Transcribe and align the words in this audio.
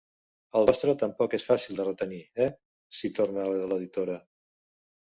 El 0.59 0.63
vostre 0.69 0.95
tampoc 1.03 1.35
és 1.39 1.45
fàcil 1.51 1.79
de 1.81 1.87
retenir, 1.87 2.23
eh? 2.49 2.51
—s'hi 2.57 3.15
torna 3.23 3.49
l'editora. 3.63 4.21